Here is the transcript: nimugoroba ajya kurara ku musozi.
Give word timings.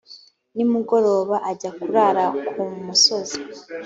nimugoroba 0.55 1.35
ajya 1.51 1.71
kurara 1.79 2.25
ku 2.51 2.63
musozi. 2.85 3.37